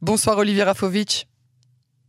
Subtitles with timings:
[0.00, 1.26] Bonsoir Olivier Rafovitch.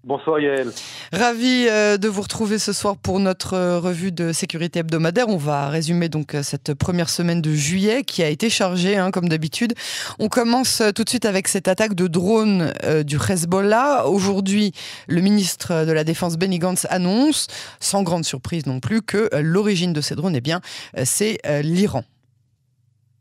[0.03, 0.69] Bonsoir Yael.
[1.13, 5.27] Ravi euh, de vous retrouver ce soir pour notre euh, revue de sécurité hebdomadaire.
[5.29, 9.11] On va résumer donc euh, cette première semaine de juillet qui a été chargée hein,
[9.11, 9.75] comme d'habitude.
[10.17, 12.73] On commence tout de suite avec cette attaque de drone
[13.05, 14.07] du Hezbollah.
[14.07, 14.71] Aujourd'hui,
[15.07, 17.45] le ministre de la Défense Benny Gantz annonce,
[17.79, 20.61] sans grande surprise non plus, que l'origine de ces drones, eh bien,
[21.03, 22.03] c'est l'Iran.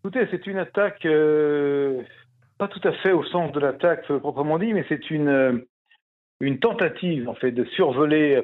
[0.03, 1.07] Écoutez, c'est une attaque,
[2.61, 5.65] pas tout à fait au sens de l'attaque proprement dit, mais c'est une
[6.41, 8.43] une tentative en fait de survoler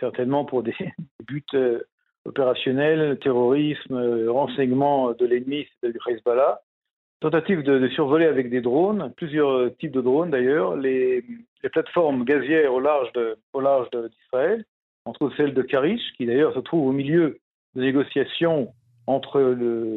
[0.00, 0.74] certainement pour des
[1.24, 1.80] buts euh,
[2.24, 6.62] opérationnels, terrorisme, euh, renseignement de l'ennemi, c'est du Hezbollah.
[7.20, 11.24] Tentative de, survoler avec des drones, plusieurs types de drones d'ailleurs, les,
[11.72, 14.64] plateformes gazières au large de, au d'Israël,
[15.04, 17.38] entre celle de Karish, qui d'ailleurs se trouve au milieu
[17.76, 18.74] de négociations
[19.06, 19.40] entre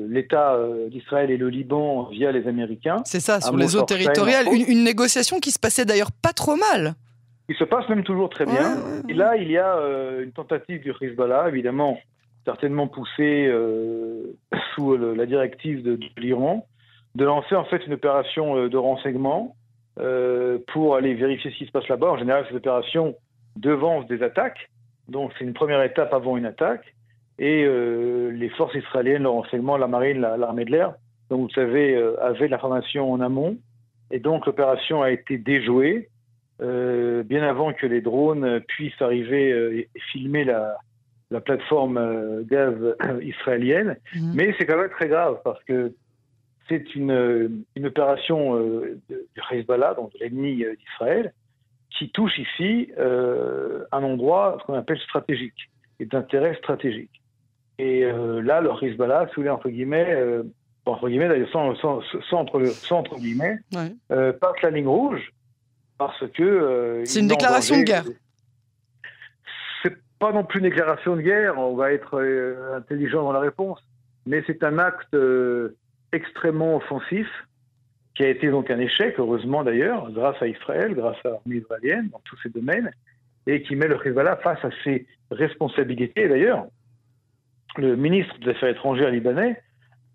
[0.09, 3.01] l'État euh, d'Israël et le Liban via les Américains.
[3.05, 4.47] C'est ça, sur les eaux territoriales.
[4.51, 6.95] Une, une, négociation qui se passait d'ailleurs pas trop mal.
[7.49, 8.77] Il se passe même toujours très bien.
[9.07, 11.97] Et là, il y a euh, une tentative du Hezbollah, évidemment,
[12.43, 14.35] certainement poussée euh,
[14.75, 16.67] sous la directive de, l'Iran,
[17.15, 19.55] de lancer en fait une opération euh, de renseignement
[20.67, 22.11] pour aller vérifier ce qui se passe là-bas.
[22.11, 23.15] En général, ces opérations
[23.55, 24.69] devancent des attaques.
[25.07, 26.93] Donc, c'est une première étape avant une attaque.
[27.39, 30.95] Et les forces israéliennes, le renseignement, la marine, l'armée de l'air,
[31.29, 33.57] donc vous savez, avaient l'information en amont.
[34.09, 36.09] Et donc, l'opération a été déjouée.
[36.59, 40.75] Euh, bien avant que les drones puissent arriver euh, et filmer la,
[41.45, 42.73] plateforme euh, gaz
[43.21, 43.97] israélienne.
[44.15, 44.31] Mhm.
[44.33, 45.93] Mais c'est quand même très grave parce que
[46.67, 48.59] c'est une, opération
[49.07, 51.31] du Hezbollah, donc de l'ennemi d'Israël,
[51.91, 55.69] qui touche ici un endroit, ce qu'on appelle stratégique,
[56.01, 57.21] et d'intérêt stratégique.
[57.79, 60.17] Et là, le Hezbollah, voulez, entre guillemets,
[60.85, 61.73] entre guillemets, d'ailleurs, sans,
[62.31, 63.59] entre, guillemets,
[64.09, 65.31] passe la ligne rouge
[65.97, 66.43] parce que.
[66.43, 68.05] Euh, c'est une déclaration de guerre.
[69.83, 73.39] C'est pas non plus une déclaration de guerre, on va être euh, intelligent dans la
[73.39, 73.79] réponse,
[74.25, 75.75] mais c'est un acte euh,
[76.11, 77.27] extrêmement offensif
[78.15, 82.09] qui a été donc un échec, heureusement d'ailleurs, grâce à Israël, grâce à l'armée israélienne
[82.09, 82.91] dans tous ces domaines,
[83.45, 86.27] et qui met le Hezbollah face à ses responsabilités.
[86.27, 86.65] D'ailleurs,
[87.77, 89.61] le ministre des Affaires étrangères libanais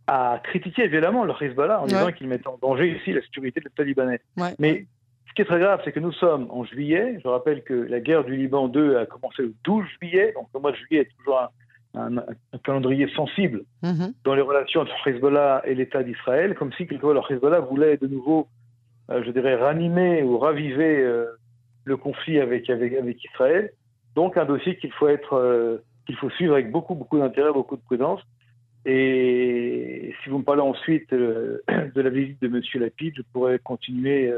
[0.06, 3.66] a critiqué violemment le Hezbollah en disant qu'il mettait en danger ici la sécurité de
[3.66, 4.20] l'État libanais.
[4.58, 4.86] Mais
[5.28, 7.18] ce qui est très grave, c'est que nous sommes en juillet.
[7.22, 10.32] Je rappelle que la guerre du Liban 2 a commencé le 12 juillet.
[10.34, 11.50] Donc le mois de juillet est toujours
[11.94, 12.16] un,
[12.64, 14.12] calendrier sensible mhm.
[14.24, 18.06] dans les relations entre Hezbollah et l'État d'Israël, comme si quelquefois le Hezbollah voulait de
[18.06, 18.48] nouveau,
[19.10, 21.26] euh, je dirais, ranimer ou raviver euh,
[21.84, 23.72] le conflit avec, avec, avec Israël.
[24.14, 27.76] Donc un dossier qu'il faut être, euh, qu'il faut suivre avec beaucoup, beaucoup d'intérêt, beaucoup
[27.76, 28.20] de prudence.
[28.84, 32.60] Et si vous me parlez ensuite de la visite de M.
[32.74, 34.32] Lapide, je pourrais continuer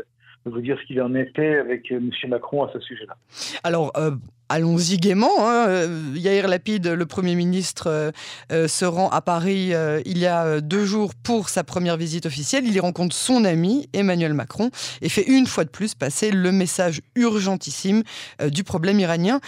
[0.51, 2.11] vous dire ce qu'il en était avec euh, M.
[2.29, 3.17] Macron à ce sujet-là.
[3.63, 4.11] Alors, euh,
[4.49, 5.31] allons-y gaiement.
[5.39, 5.67] Hein.
[5.69, 8.13] Euh, Yair Lapide, le Premier ministre,
[8.51, 9.73] se rend à Paris
[10.05, 12.65] il y a deux jours pour sa première visite officielle.
[12.67, 16.53] Il y rencontre son ami Emmanuel Macron et fait une fois de plus passer le
[16.53, 18.03] message urgentissime
[18.47, 19.41] du problème iranien.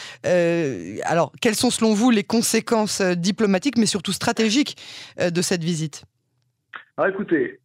[1.04, 4.76] alors, quelles sont selon vous les conséquences diplomatiques, mais surtout stratégiques
[5.18, 6.04] de cette visite?
[6.96, 7.60] Alors écoutez,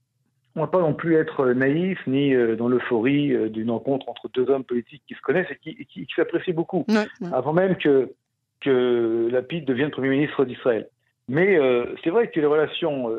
[0.55, 4.09] on ne va pas non plus être naïf ni euh, dans l'euphorie euh, d'une rencontre
[4.09, 6.85] entre deux hommes politiques qui se connaissent et qui, qui, s'apprécient beaucoup,
[7.31, 8.11] avant même que,
[8.59, 10.89] que Lapide devienne Premier ministre d'Israël.
[11.29, 13.09] Mais euh, c'est vrai que les relations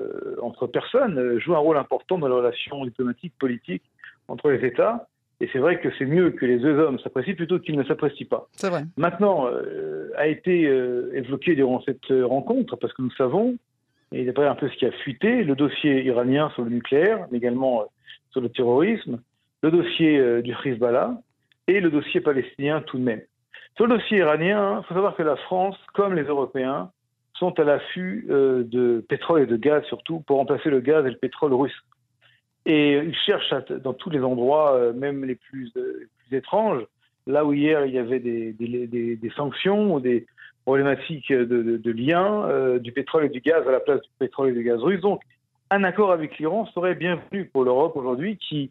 [0.43, 3.85] entre personnes jouent un rôle important dans les relations diplomatiques, politiques
[4.29, 5.09] entre les États.
[5.41, 8.29] Et c'est vrai que c'est mieux que les deux hommes s'apprécient plutôt qu'ils ne s'apprécient
[8.29, 8.49] pas.
[8.63, 8.85] Vrai.
[8.97, 9.49] Maintenant,
[10.17, 10.63] a été
[11.15, 13.57] évoqué durant cette rencontre, parce que nous savons
[14.13, 17.39] et d'après un peu ce qui a fuité, le dossier iranien sur le nucléaire, mais
[17.39, 17.85] également euh,
[18.31, 19.21] sur le terrorisme,
[19.63, 21.15] le dossier euh, du Hezbollah
[21.67, 23.23] et le dossier palestinien tout de même.
[23.77, 26.91] Sur le dossier iranien, il faut savoir que la France, comme les Européens,
[27.35, 31.11] sont à l'affût euh, de pétrole et de gaz surtout pour remplacer le gaz et
[31.11, 31.83] le pétrole russe.
[32.67, 33.53] Et ils cherchent
[33.83, 35.73] dans tous les endroits, même les plus,
[36.31, 36.83] étranges,
[37.27, 40.27] là où hier il y avait des, des sanctions ou des,
[40.65, 44.51] problématique de, de, lien euh, du pétrole et du gaz à la place du pétrole
[44.51, 45.01] et du gaz russe.
[45.01, 45.23] Donc,
[45.71, 48.71] un accord avec l'Iran serait bienvenu pour l'Europe aujourd'hui qui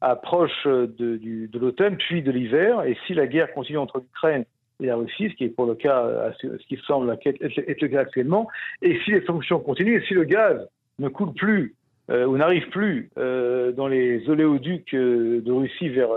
[0.00, 2.84] approche de, l'automne puis de l'hiver.
[2.84, 4.44] Et si la guerre continue entre l'Ukraine
[4.80, 8.00] et la Russie, ce qui est pour le cas, ce qui semble être le cas
[8.00, 8.48] actuellement,
[8.82, 10.68] et si les sanctions continuent, et si le gaz
[10.98, 11.74] ne coule plus
[12.10, 16.10] euh, ou n'arrive plus euh, dans les oléoducs de Russie vers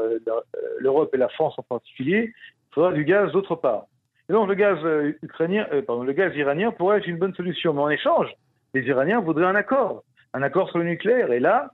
[0.79, 3.85] l'Europe et la France en particulier, il faudra du gaz d'autre part.
[4.29, 7.35] Et donc le gaz euh, ukrainien, euh, pardon, le gaz iranien pourrait être une bonne
[7.35, 7.73] solution.
[7.73, 8.29] Mais en échange,
[8.73, 11.31] les Iraniens voudraient un accord, un accord sur le nucléaire.
[11.31, 11.71] Et là,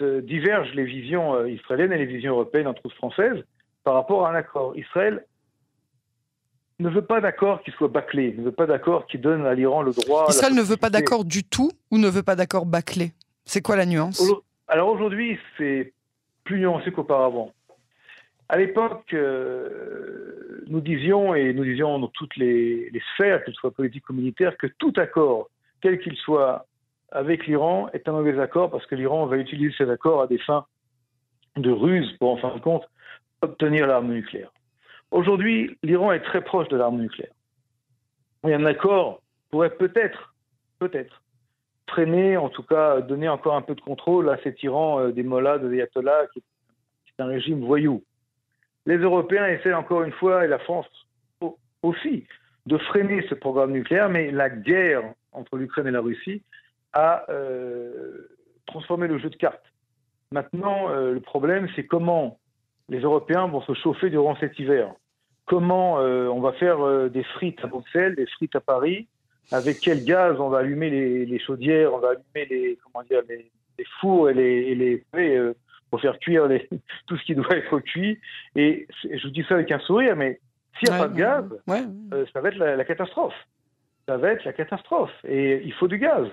[0.00, 3.44] divergent les visions israéliennes et les visions européennes entre françaises
[3.84, 4.76] par rapport à un accord.
[4.76, 5.24] Israël
[6.80, 9.82] ne veut pas d'accord qui soit bâclé, ne veut pas d'accord qui donne à l'Iran
[9.82, 10.26] le droit.
[10.28, 13.12] Israël ne veut pas d'accord du tout ou ne veut pas d'accord bâclé?
[13.44, 14.22] C'est quoi la nuance?
[14.66, 15.92] Alors aujourd'hui, c'est
[16.44, 17.52] plus nuancé qu'auparavant.
[18.52, 24.10] À l'époque, euh, nous disions, et nous disions dans toutes les, sphères, qu'elles soient politiques
[24.10, 25.48] ou militaires, que tout accord,
[25.80, 26.66] quel qu'il soit,
[27.12, 30.38] avec l'Iran est un mauvais accord parce que l'Iran va utiliser cet accord à des
[30.38, 30.66] fins
[31.58, 32.82] de ruse pour, en fin de compte,
[33.40, 34.50] obtenir l'arme nucléaire.
[35.12, 37.32] Aujourd'hui, l'Iran est très proche de l'arme nucléaire.
[38.42, 39.22] Un accord
[39.52, 40.34] pourrait peut-être,
[40.80, 41.22] peut-être,
[41.88, 45.22] freiner, en tout cas donner encore un peu de contrôle à cet Iran euh, des
[45.22, 48.02] mollahs, des ayatollahs, qui est un régime voyou.
[48.86, 50.86] Les Européens essaient encore une fois, et la France
[51.82, 52.26] aussi,
[52.66, 56.42] de freiner ce programme nucléaire, mais la guerre entre l'Ukraine et la Russie
[56.92, 58.28] a euh,
[58.66, 59.64] transformé le jeu de cartes.
[60.32, 62.38] Maintenant, euh, le problème, c'est comment
[62.88, 64.92] les Européens vont se chauffer durant cet hiver.
[65.46, 69.08] Comment euh, on va faire des frites à Bruxelles, des frites à Paris,
[69.52, 73.50] avec quel gaz on va allumer les, chaudières, on va allumer les, comment dire, les,
[74.00, 75.54] fours et les, euh,
[75.90, 76.48] pour faire cuire
[77.06, 78.18] tout ce qui doit être cuit.
[78.56, 80.40] Et je vous dis ça avec un sourire, mais
[80.78, 81.44] s'il n'y a pas de gaz,
[82.32, 83.34] ça va être la, catastrophe.
[84.06, 85.12] Ça va être la catastrophe.
[85.26, 86.26] Et il faut du gaz.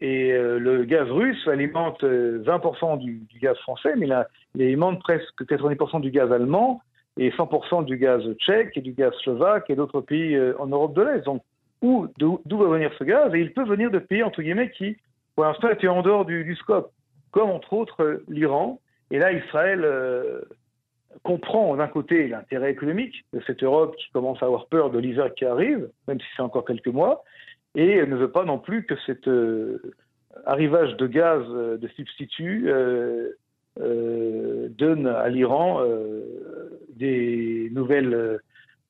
[0.00, 5.42] Et le gaz russe alimente 20% du, du, gaz français, mais là, il alimente presque
[5.42, 6.80] 90% du gaz allemand
[7.18, 10.94] et 100% du gaz tchèque et du gaz slovaque et d'autres pays euh, en Europe
[10.94, 11.24] de l'Est.
[11.24, 11.42] Donc,
[11.82, 13.34] d'où va venir ce gaz?
[13.34, 14.96] Et il peut venir de pays, entre guillemets, qui,
[15.34, 16.92] pour l'instant, étaient en dehors du, scope,
[17.32, 18.80] comme entre autres euh, l'Iran.
[19.10, 20.40] Et là, Israël euh,
[21.22, 25.32] comprend d'un côté l'intérêt économique de cette Europe qui commence à avoir peur de l'hiver
[25.34, 27.24] qui arrive, même si c'est encore quelques mois,
[27.74, 29.28] et ne veut pas non plus que cet
[30.46, 32.70] arrivage de gaz de substitut
[33.76, 35.82] donne à l'Iran
[36.98, 38.38] des nouvelles, euh,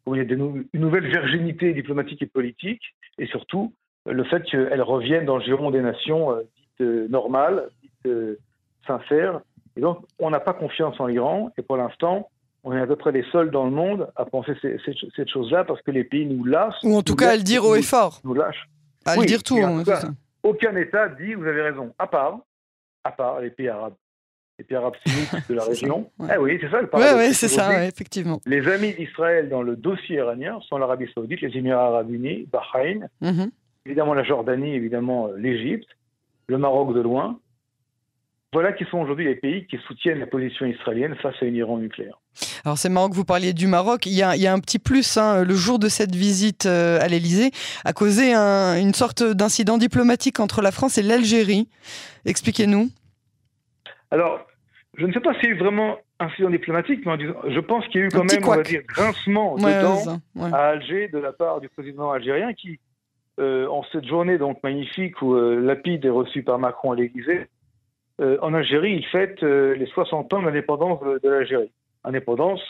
[0.07, 2.83] une nouvelle virginité diplomatique et politique,
[3.19, 3.75] et surtout
[4.07, 8.13] le fait qu'elle revienne dans le giron des nations euh, dites euh, normales, dites
[8.87, 9.41] sincères.
[9.79, 12.29] Et donc, on n'a pas confiance en l'Iran, et pour l'instant,
[12.65, 14.53] on est à peu près les seuls dans le monde à penser
[15.15, 16.83] cette chose-là parce que les pays nous lâchent.
[16.83, 18.21] Ou en tout cas à le dire haut et fort.
[18.25, 18.69] Nous lâchent.
[19.07, 19.57] À le dire tout.
[19.57, 19.85] Hein,
[20.43, 22.41] aucun État dit, vous avez raison, à part,
[23.05, 23.95] à part les pays arabes
[24.59, 24.97] les pays arabes
[25.49, 26.11] de la région.
[26.29, 27.29] Ah oui, c'est ça le paradoxe.
[27.29, 28.41] Oui, c'est ça, effectivement.
[28.47, 33.09] Les amis d'Israël dans le dossier iranien sont l'Arabie Saoudite, les Émirats Arabes Unis, Bahreïn,
[33.21, 33.53] mhm.
[33.87, 35.89] évidemment la Jordanie, évidemment euh, l'Égypte,
[36.49, 37.39] le Maroc de loin.
[38.53, 41.79] Voilà qui sont aujourd'hui les pays qui soutiennent la position israélienne face à une Iran
[41.79, 42.19] nucléaire.
[42.65, 44.07] Alors c'est marrant que vous parliez du Maroc.
[44.07, 45.19] Il y a, il y a un petit plus.
[45.19, 45.45] Hein.
[45.45, 47.51] Le jour de cette visite euh, à l'Elysée
[47.85, 51.69] a causé une sorte d'incident diplomatique entre la France et l'Algérie.
[52.25, 52.89] Expliquez-nous.
[54.11, 54.41] Alors,
[54.97, 58.01] je ne sais pas s'il y a eu vraiment incident diplomatique, mais je pense qu'il
[58.01, 60.21] y a eu quand même, on va dire, grincement de dents
[60.53, 62.81] à Alger de la part du président algérien qui,
[63.39, 67.47] euh, en cette journée donc magnifique où euh, Lapide est reçu par Macron à l'Élysée,
[68.21, 71.71] en Algérie, il fête les 60 ans de l'indépendance de, l'Algérie.
[72.05, 72.63] Indépendance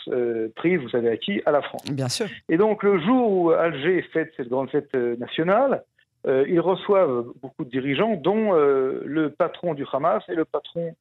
[0.55, 1.83] prise, vous savez à qui À la France.
[1.91, 2.27] Bien sûr.
[2.49, 5.83] Et donc, le jour où Alger fête cette grande fête nationale,
[6.27, 10.93] ils reçoivent beaucoup de dirigeants, dont le patron du Hamas et le patron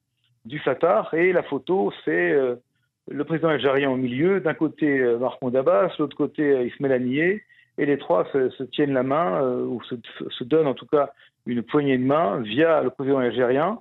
[0.48, 1.08] du Fatah.
[1.12, 2.56] Et la photo, c'est euh,
[3.08, 7.42] le président algérien au milieu, d'un côté euh, Mahmoud Abbas, l'autre côté euh, Ismail Haniyeh,
[7.76, 11.10] et les trois se, tiennent la main, ou se, donnent en tout cas
[11.46, 13.78] une poignée de main via le président algérien.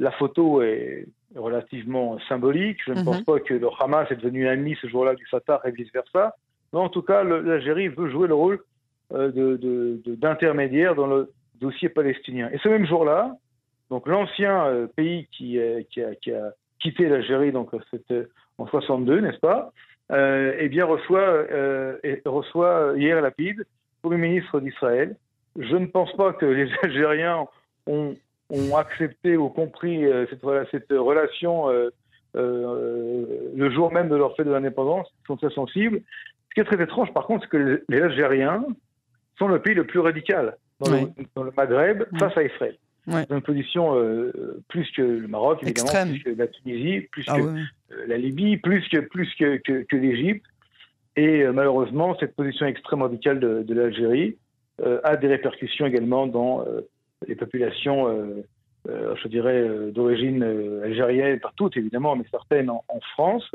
[0.00, 2.78] La photo est relativement symbolique.
[2.86, 3.24] Je ne pense mhm.
[3.24, 6.36] pas que le Hamas est devenu ami ce jour-là du Fatah et vice-versa.
[6.72, 8.60] Mais en tout cas, l'Algérie veut jouer le rôle
[9.10, 12.50] d'intermédiaire dans le dossier palestinien.
[12.52, 13.34] Et ce même jour-là,
[13.90, 17.70] donc l'ancien euh, pays qui, euh, qui, a, qui, a, quitté l'Algérie donc
[18.58, 19.72] en 62, n'est-ce pas
[20.12, 23.64] euh, Eh bien reçoit, euh, reçoit hier Lapide,
[24.02, 25.16] Premier ministre d'Israël.
[25.56, 27.46] Je ne pense pas que les Algériens
[27.86, 28.14] ont,
[28.50, 31.68] ont accepté ou compris cette, cette relation
[32.34, 35.06] le jour même de leur fête de l'indépendance.
[35.26, 36.00] Sont très sensibles.
[36.48, 38.64] Ce qui est très étrange, par contre, c'est que les Algériens
[39.38, 40.98] sont le pays le plus radical dans, le,
[41.34, 42.76] dans le, Maghreb face à Israël
[43.08, 47.36] dans une position euh, plus que le Maroc, évidemment, plus que la Tunisie, plus ah
[47.36, 50.44] que euh, la Libye, plus que, plus que, que, l'Égypte.
[51.16, 54.36] Et euh, malheureusement, cette position extrême radicale de, de l'Algérie
[55.02, 56.64] a des répercussions également dans
[57.26, 58.44] les populations,
[58.86, 60.42] je dirais, d'origine
[60.84, 63.50] algérienne, partout évidemment, mais certaines en, en France,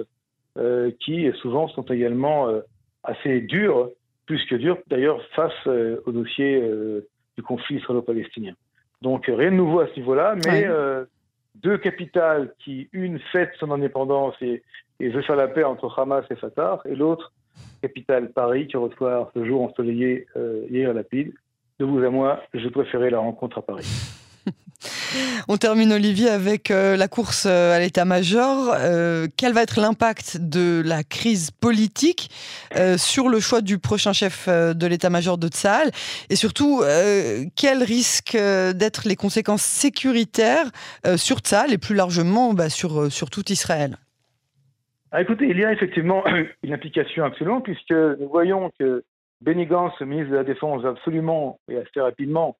[0.99, 2.49] qui souvent sont également
[3.03, 3.89] assez dures,
[4.25, 6.61] plus que dures d'ailleurs, face au dossier
[7.37, 8.53] du conflit israélo-palestinien.
[9.01, 11.03] Donc rien de nouveau à ce niveau-là, mais euh,
[11.55, 14.63] deux capitales qui, une fête son indépendance et,
[14.99, 17.33] et veut faire la paix entre Hamas et Fatah, et l'autre,
[17.81, 21.33] capitale Paris, qui reçoit ce jour ensoleillé euh, hier Lapide.
[21.83, 23.85] De vous à moi, je préférais la rencontre à Paris.
[25.49, 28.73] On termine, Olivier, avec euh, la course euh, à l'état-major.
[28.73, 32.29] Euh, quel va être l'impact de la crise politique
[32.95, 35.91] sur le choix du prochain chef de l'état-major de Tsahal
[36.29, 36.83] Et surtout,
[37.57, 40.71] quels risquent d'être les conséquences sécuritaires
[41.17, 43.97] sur Tsahal et plus largement bah, sur, sur tout Israël?
[45.11, 46.23] Ah, Écoutez, il y a effectivement
[46.63, 49.03] une implication absolument, puisque nous voyons que
[49.43, 52.55] Benny Gantz, ministre de la Défense, absolument et assez rapidement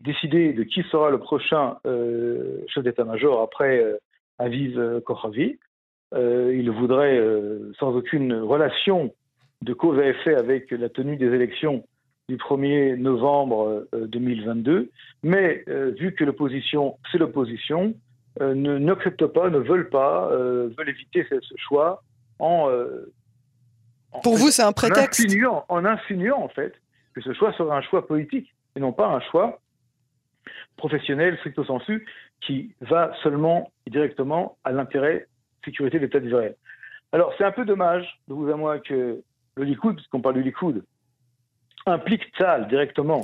[0.00, 3.96] décider de qui sera le prochain euh, chef d'état-major après euh,
[4.38, 5.00] Aviv euh.
[6.14, 7.20] Euh, il voudrait,
[7.78, 9.12] sans aucune relation
[9.62, 11.84] de cause à effet avec la tenue des élections
[12.28, 14.90] du 1er novembre 2022,
[15.22, 15.64] mais
[15.98, 17.94] vu que l'opposition, c'est l'opposition,
[18.40, 22.02] n'accepte pas, ne veulent pas, veulent éviter ce, choix
[22.38, 22.70] en
[24.22, 26.74] Pour vous, c'est un prétexte en insinuant, en insinuant, en fait,
[27.14, 29.60] que ce choix sera un choix politique et non pas un choix
[30.76, 32.06] professionnel, stricto sensu,
[32.40, 35.26] qui va seulement et directement à l'intérêt
[35.64, 36.54] sécurité de l'État d'Israël.
[37.12, 39.22] Alors, c'est un peu dommage, de vous à moi, que
[39.56, 40.84] le Likoud, puisqu'on parle du Likoud,
[41.86, 43.22] implique Tzal directement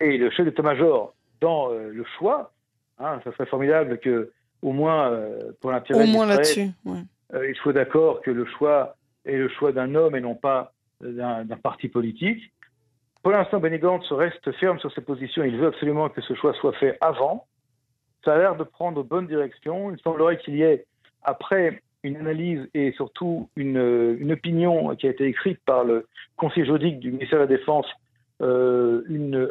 [0.00, 2.52] et le chef d'état-major dans euh, le choix.
[2.98, 6.70] Hein, ça serait formidable que, au moins, euh, pour l'intérêt moins là-dessus.
[7.34, 10.72] Euh, il soit d'accord que le choix est le choix d'un homme et non pas
[11.00, 12.52] d'un parti politique.
[13.22, 15.44] Pour l'instant, Benny Gantz reste ferme sur ses positions.
[15.44, 17.46] Il veut absolument que ce choix soit fait avant.
[18.24, 19.92] Ça a l'air de prendre bonne direction.
[19.92, 20.86] Il semblerait qu'il y ait,
[21.22, 26.64] après une analyse et surtout une, une, opinion qui a été écrite par le conseil
[26.64, 27.86] juridique du ministère de la Défense,
[28.40, 29.48] euh, une,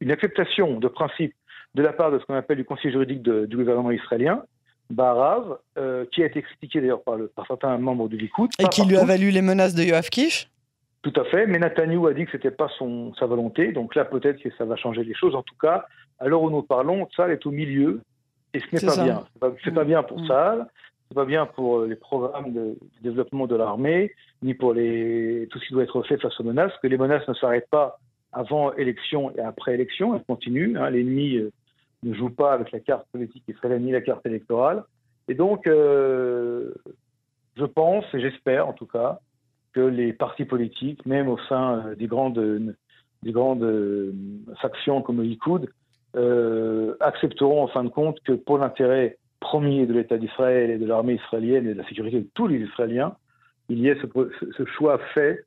[0.00, 1.34] une, acceptation de principe
[1.74, 4.44] de la part de ce qu'on appelle du conseil juridique du gouvernement israélien,
[4.90, 8.50] Barav, euh, qui a été critiqué d'ailleurs par, par, certains membres du Likoud.
[8.58, 10.50] Et qui lui a valu les menaces de Yoav Kish?
[11.02, 13.94] Tout à fait, mais Netanyahu a dit que ce n'était pas son, sa volonté, donc
[13.94, 15.34] là peut-être que ça va changer les choses.
[15.34, 15.86] En tout cas,
[16.18, 18.02] à l'heure où nous parlons, Tzal est au milieu,
[18.52, 19.24] et ce n'est pas bien.
[19.40, 20.26] Ce n'est pas, bien pour mm.
[20.26, 24.74] Tzal, ce n'est pas bien pour euh, les programmes de, développement de l'armée, ni pour
[24.74, 27.70] les, tout ce qui doit être fait face aux menaces, que les menaces ne s'arrêtent
[27.70, 27.98] pas
[28.32, 30.76] avant élection et après élection, elles continuent.
[30.76, 30.90] Hein.
[30.90, 31.50] L'ennemi euh,
[32.02, 34.84] ne joue pas avec la carte politique israélienne ni la carte électorale.
[35.28, 36.72] Et donc, euh,
[37.56, 39.20] je pense, et j'espère en tout cas,
[39.72, 42.74] que les partis politiques, même au sein euh, des grandes,
[43.22, 44.12] des grandes euh,
[44.60, 45.68] factions comme le Likoud,
[46.16, 50.86] euh, accepteront en fin de compte que pour l'intérêt premier de l'État d'Israël et de
[50.86, 53.14] l'armée israélienne et de la sécurité de tous les Israéliens,
[53.68, 55.44] il y ait ce, choix fait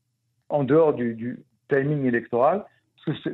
[0.50, 2.64] en dehors du timing électoral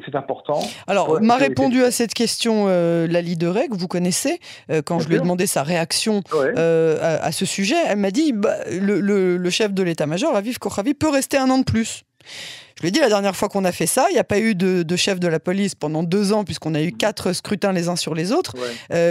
[0.05, 0.61] c'est important.
[0.87, 4.39] Alors, m'a répondu à cette question euh, la leader que vous connaissez,
[4.71, 7.75] euh, quand je lui ai demandé sa réaction euh, à, ce sujet.
[7.87, 11.63] Elle m'a dit bah, le, chef de l'état-major, Aviv Kochavi, peut rester un an de
[11.63, 12.03] plus.
[12.77, 14.39] Je lui ai dit la dernière fois qu'on a fait ça, il n'y a pas
[14.39, 17.89] eu de, chef de la police pendant deux ans, puisqu'on a eu quatre scrutins les
[17.89, 18.53] uns sur les autres.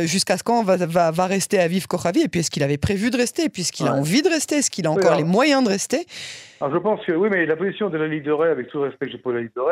[0.06, 3.10] Jusqu'à ce quand va, va, va rester Aviv Kochavi Et puis, est-ce qu'il avait prévu
[3.10, 5.62] de rester Puis, est-ce qu'il a envie de rester Est-ce qu'il a encore les moyens
[5.62, 6.06] de rester?
[6.60, 9.06] Alors, Je pense que oui, mais la position de la leader, avec tout le respect
[9.06, 9.66] que j'ai pour la leader,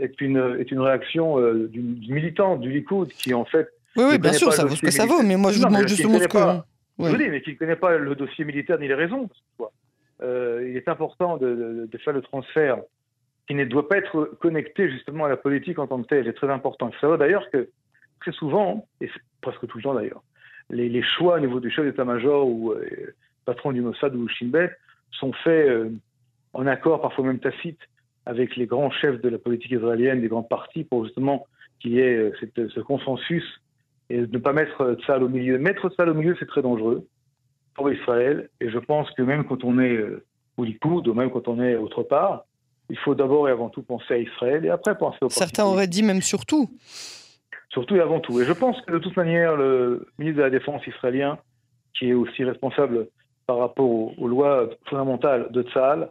[0.00, 3.68] est une, est une réaction euh, du, militant du Likoud qui, en fait.
[3.96, 5.88] Oui, oui bien sûr, ça vaut ce que ça vaut, mais moi je vous demande
[5.88, 6.38] justement ce que.
[6.98, 9.28] Je vous dis, mais qui ne connaît pas le dossier militaire ni les raisons.
[10.22, 12.78] Euh, il est important de, de, faire le transfert
[13.48, 16.24] qui ne doit pas être connecté justement à la politique en tant que telle.
[16.26, 16.90] C'est très important.
[16.90, 17.70] Faut savoir d'ailleurs que
[18.20, 20.22] très souvent, et presque tout le temps d'ailleurs,
[20.68, 23.14] les, les, choix au niveau du chef d'état-major ou euh,
[23.46, 24.70] patron du Mossad ou Shin Bet
[25.10, 25.90] sont faits euh,
[26.52, 27.80] en accord, parfois même tacite,
[28.26, 31.46] avec les grands chefs de la politique israélienne, des grands partis, pour justement
[31.80, 33.44] qu'il y ait euh, cette, ce consensus
[34.10, 35.58] et ne pas mettre ça au milieu.
[35.58, 37.06] Mettre ça au milieu, c'est très dangereux
[37.74, 38.48] pour Israël.
[38.60, 40.24] Et je pense que même quand on est euh,
[40.56, 42.44] au Likoud, ou même quand on est autre part,
[42.90, 45.86] il faut d'abord et avant tout penser à Israël et après penser au Certains auraient
[45.86, 46.68] dit même surtout.
[47.70, 48.40] Surtout et avant tout.
[48.40, 51.38] Et je pense que de toute manière, le ministre de la Défense israélien,
[51.96, 53.06] qui est aussi responsable
[53.46, 56.10] par rapport aux, lois fondamentales de Tzahal,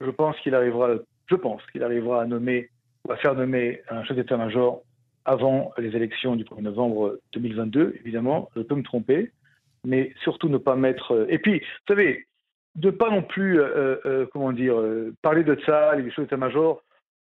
[0.00, 0.90] je pense qu'il arrivera
[1.26, 2.70] je pense qu'il arrivera à nommer
[3.06, 4.82] ou à faire nommer un chef d'état-major
[5.24, 7.96] avant les élections du 1er novembre 2022.
[8.00, 9.30] Évidemment, je peux me tromper,
[9.84, 11.26] mais surtout ne pas mettre.
[11.28, 12.26] Et puis, vous savez,
[12.76, 16.82] ne pas non plus, euh, euh, comment dire, euh, parler de ça, les chefs d'état-major.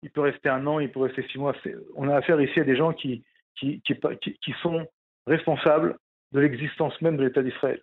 [0.01, 1.55] Il peut rester un an, il peut rester six mois.
[1.95, 3.23] On a affaire ici à des gens qui,
[3.55, 4.85] qui, qui, qui sont
[5.27, 5.97] responsables
[6.33, 7.81] de l'existence même de l'État d'Israël,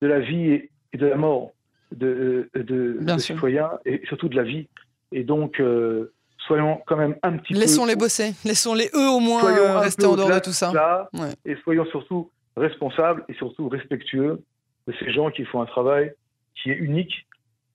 [0.00, 1.52] de la vie et de la mort
[1.92, 4.68] de, de, de citoyens et surtout de la vie
[5.12, 6.12] et donc, euh,
[6.46, 7.60] soyons quand même un petit peu.
[7.60, 8.34] Laissons-les bosser.
[8.44, 11.08] Laissons-les eux au moins euh, rester en dehors de tout ça.
[11.44, 14.42] Et soyons surtout responsable et surtout respectueux
[14.86, 16.12] de ces gens qui font un travail
[16.54, 17.26] qui est unique.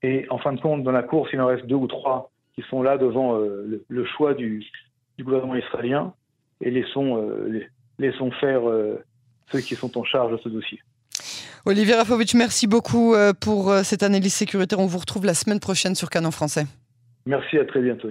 [0.03, 2.63] Et en fin de compte, dans la course, il en reste deux ou trois qui
[2.69, 4.65] sont là devant euh, le, choix du,
[5.19, 6.13] gouvernement israélien
[6.61, 7.61] et laissons, euh,
[7.99, 8.61] laissons faire
[9.51, 10.79] ceux qui sont en charge de ce dossier.
[11.65, 14.79] Olivier Rafovitch, merci beaucoup pour cette analyse sécuritaire.
[14.79, 16.65] On vous retrouve la semaine prochaine sur Canon Français.
[17.25, 18.09] Merci, à très bientôt.